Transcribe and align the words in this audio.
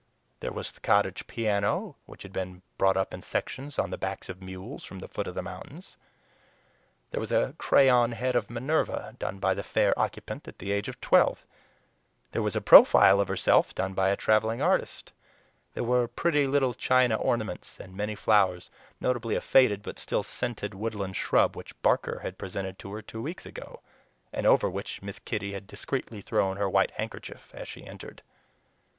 There 0.39 0.51
was 0.51 0.71
the 0.71 0.79
cottage 0.79 1.27
piano 1.27 1.95
which 2.07 2.23
had 2.23 2.33
been 2.33 2.63
brought 2.79 2.97
up 2.97 3.13
in 3.13 3.21
sections 3.21 3.77
on 3.77 3.91
the 3.91 3.99
backs 3.99 4.29
of 4.29 4.41
mules 4.41 4.83
from 4.83 4.97
the 4.97 5.07
foot 5.07 5.27
of 5.27 5.35
the 5.35 5.43
mountain; 5.43 5.83
there 7.11 7.19
was 7.19 7.31
a 7.31 7.53
crayon 7.59 8.13
head 8.13 8.35
of 8.35 8.49
Minerva 8.49 9.15
done 9.19 9.37
by 9.37 9.53
the 9.53 9.61
fair 9.61 9.93
occupant 9.99 10.47
at 10.47 10.57
the 10.57 10.71
age 10.71 10.87
of 10.87 10.99
twelve; 11.01 11.45
there 12.31 12.41
was 12.41 12.55
a 12.55 12.61
profile 12.61 13.19
of 13.19 13.27
herself 13.27 13.75
done 13.75 13.93
by 13.93 14.09
a 14.09 14.15
traveling 14.15 14.59
artist; 14.59 15.11
there 15.75 15.83
were 15.83 16.07
pretty 16.07 16.47
little 16.47 16.73
china 16.73 17.13
ornaments 17.13 17.79
and 17.79 17.93
many 17.95 18.15
flowers, 18.15 18.71
notably 18.99 19.35
a 19.35 19.39
faded 19.39 19.83
but 19.83 19.99
still 19.99 20.23
scented 20.23 20.73
woodland 20.73 21.15
shrub 21.15 21.55
which 21.55 21.79
Barker 21.83 22.21
had 22.23 22.39
presented 22.39 22.79
to 22.79 22.91
her 22.93 23.03
two 23.03 23.21
weeks 23.21 23.45
ago, 23.45 23.81
and 24.33 24.47
over 24.47 24.67
which 24.67 25.03
Miss 25.03 25.19
Kitty 25.19 25.53
had 25.53 25.67
discreetly 25.67 26.21
thrown 26.21 26.57
her 26.57 26.67
white 26.67 26.89
handkerchief 26.89 27.53
as 27.53 27.69
he 27.69 27.85
entered. 27.85 28.23